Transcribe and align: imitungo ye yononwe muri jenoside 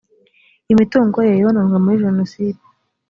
imitungo 0.71 1.17
ye 1.27 1.33
yononwe 1.41 1.77
muri 1.83 2.01
jenoside 2.03 2.61